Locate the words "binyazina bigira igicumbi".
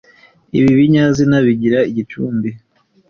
0.79-2.49